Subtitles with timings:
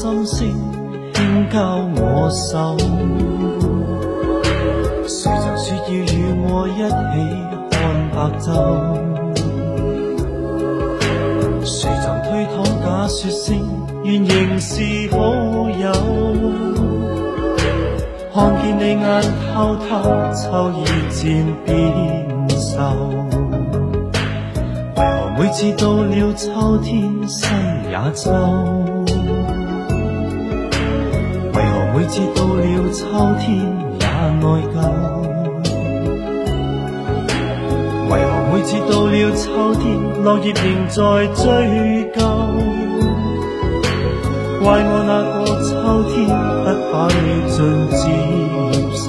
[0.00, 0.48] 心声
[1.12, 2.74] 轻交我手。
[5.06, 6.90] 谁曾说要与我一起
[7.70, 7.76] 看
[8.08, 8.48] 白昼？
[11.62, 13.44] 谁曾推搪假说声
[14.02, 14.72] 愿仍是
[15.10, 15.18] 好
[15.68, 15.92] 友？
[18.32, 19.04] 看见你眼
[19.52, 19.84] 偷偷
[20.32, 20.40] 秋
[20.70, 20.80] 意
[21.10, 21.68] 渐变
[22.58, 22.72] 瘦，
[24.96, 25.04] 为何
[25.38, 26.88] 每次到了秋天
[27.28, 27.38] 心
[27.90, 28.30] 也秋？
[32.34, 33.00] 到了秋
[33.38, 33.48] 天
[33.98, 34.04] 也
[34.40, 34.76] 内疚？
[38.08, 39.44] 为何每次到了秋
[39.76, 39.82] 天，
[40.22, 40.98] 落叶仍在
[41.34, 41.42] 追
[42.14, 42.18] 究？
[44.60, 45.70] 怪我那个秋
[46.10, 46.14] 天
[46.64, 47.58] 不把你尽
[47.96, 48.02] 接
[48.94, 49.08] 受。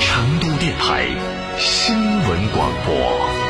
[0.00, 1.06] 成都电台
[1.58, 3.49] 新闻广播。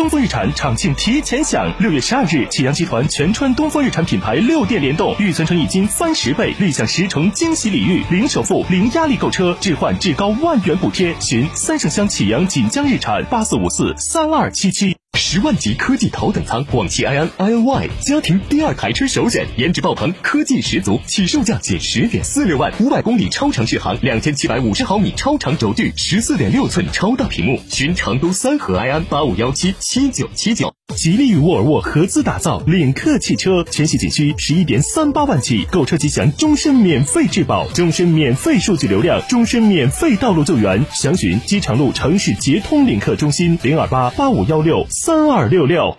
[0.00, 11.14] 东风日产厂庆提前享，六月十二日，启阳集团全川东风日产品牌六店联动，预存成一金翻十倍，立享十重惊喜礼遇，零首付、零压力购车，置换至高万元补贴。
[11.20, 14.99] 寻三圣乡启阳锦江日产八四五四三二七七。
[15.20, 27.60] 十万级科技头等舱，广汽埃安 iNY 家庭第二台车首选，颜值爆棚，科技十足，起售价仅十点四六万，五百公里超长续航，两千七百五十毫米超长轴距，十四点六寸超大屏幕。
[27.68, 30.74] 寻成都三河埃安八五幺七七九七九。
[30.96, 40.84] 吉利与沃尔沃合资打造领克汽车，全系仅需十一点三八万起，购车即享终身免费质保、终身免费数据流量、终身免费道路救援。
[40.92, 45.96] 详询机场路城市捷通领克中心零二八八五幺六三三二六六。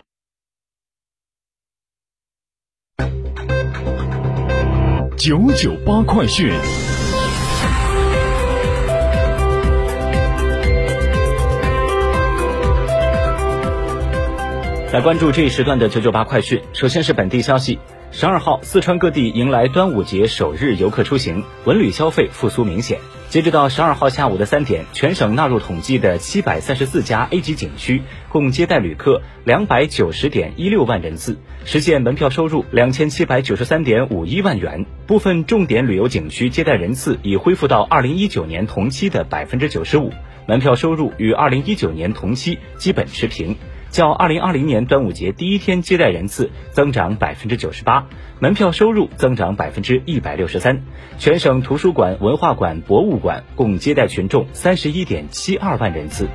[5.18, 6.50] 九九八快讯。
[14.94, 16.62] 来关注这一时段的九九八快讯。
[16.72, 17.80] 首先是本地消息，
[18.22, 23.00] 十二号，四川各地迎来端午节首日游客出行，文旅消费复苏明显。
[23.30, 34.86] 截止到十二号下午的三点，全省纳入统计的七百三十四家 A 级景区，共接待旅客两百九十点一六万人次，实现门票收入两千七百九十三点五一万元。
[35.08, 40.12] 部分重点旅游景区接待人次已恢复到二零一九年同期的百分之九十五，
[40.46, 43.56] 门票收入与二零一九年同期基本持平。
[43.92, 48.08] 较二零二零年端午节第一天接待人次增长百分之九十八，
[48.40, 50.82] 门票收入增长百分之一百六十三。
[51.20, 56.30] 全省图书馆、文化馆、博物馆共接待群众三十一点七二万人次。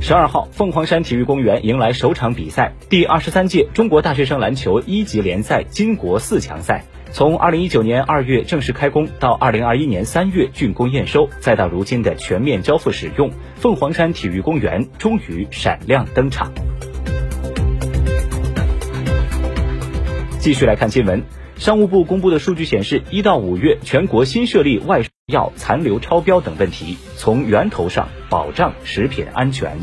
[0.00, 6.84] 十二号，凤凰山体育公园迎来首场比赛——第二十三届中国大学生篮球一级联赛金国四强赛。
[7.16, 16.52] 从二零一九年二月正式开工，到二零二一年三月竣工验收，再到如今的全面交付使用，凤凰山体育公园终于闪亮登场。
[20.38, 21.22] 继续来看新闻，
[21.56, 25.00] 商务部公布的数据显示，一到五月全国新设立外
[25.32, 29.78] 药残留超标等问题，从源头上保障食品安全。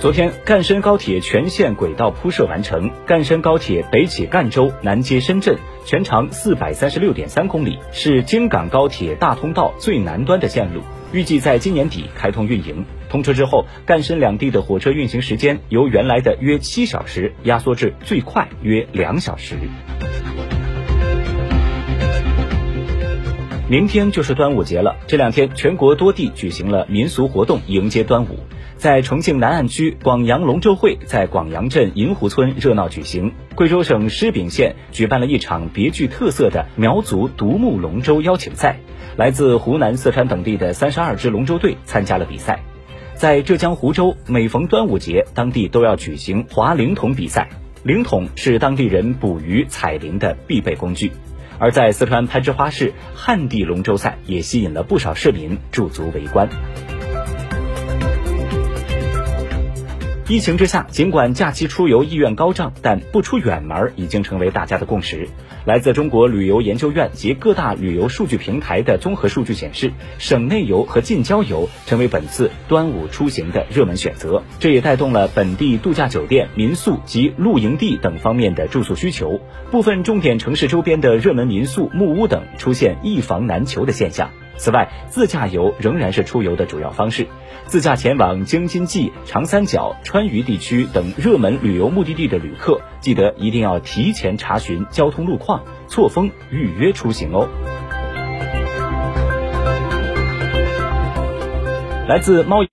[0.00, 2.87] 昨天，赣深高铁全线轨道铺设完成。
[3.08, 5.56] 赣深高铁北起赣州，南接深圳，
[5.86, 12.84] 全长四百三十六点三公里，是京港高铁大通道最南端的线路，预计在今年底开通运营。
[13.08, 19.56] 通车之后，赣深两地的火车运行时间由原来的约七小时压缩至最快约两小时。
[23.70, 28.38] 明天就是端午节了，这两天全国多地举行了民俗活动迎接端午。
[28.78, 38.78] 在重庆南岸区广阳龙舟会在广阳镇银湖村热闹举行，贵州省施秉县举办了一场别具特色的苗族独木龙舟邀请赛，
[39.16, 42.60] 来自湖南、四川等地的三十二支龙舟队参加了比赛。
[43.14, 47.48] 在浙江湖州，每逢端午节，当地都要举行划灵桶比赛，
[47.82, 51.10] 灵桶是当地人捕鱼采灵的必备工具。
[51.58, 56.48] 而在四川攀枝花市，旱地龙舟赛也吸引了不少市民驻足围观。
[60.30, 65.26] 疫情之下，尽管假期出游意愿高涨，但不出远门已经成为大家的共识。
[65.64, 74.42] 来自中国旅游研究院及各大旅游数据平台的综合数据显示，省内游和近郊游成为本次端午出行的热门选择。
[74.60, 79.40] 这也带动了本地度假酒店、民宿及露营地等方面的住宿需求。
[79.70, 84.28] 部分重点城市周边的热门民宿、木屋等出现一房难求的现象。
[84.58, 87.26] 此外，自驾游仍然是出游的主要方式。
[87.66, 97.48] 自驾前往京津冀、长三角、川渝地区等热门旅游目的地的旅客，记得一定要提前查询交通路况，错峰预约出行哦。
[102.08, 102.64] 来自猫。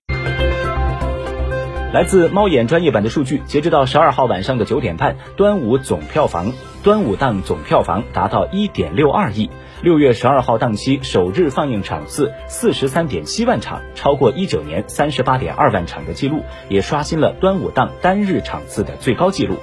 [1.92, 6.52] 来自猫眼专业版的数据，截止到十二号晚上的九点半，端午总票房，
[6.82, 9.48] 端午档总票房达到一点六二亿。
[9.82, 19.56] 六月十二号档期首日放映场次四十三点七万场，超过一九年三十八点二万场的记录，也刷新了端午档单日场次的最高纪录。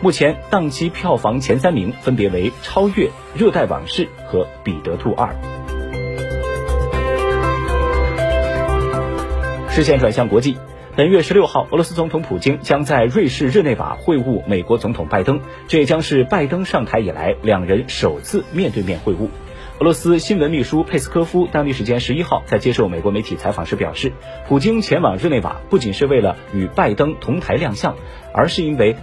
[0.00, 5.34] 目前档期票房前三名分别为《超越》《热带往事》和《彼得兔二》。
[9.70, 10.58] 视线转向国际。
[10.98, 19.28] 本月十六号，俄罗斯总统普京将在瑞士日内瓦会晤美国总统拜登，这也将是拜登上台以来两人首次面对面会晤。
[19.78, 24.12] 俄罗斯新闻秘书佩斯科夫当地时间十一号在接受美国媒体采访时表示，
[24.48, 27.94] 普京前往日内瓦不仅是为了与拜登同台亮相，
[28.34, 28.96] 而是因为。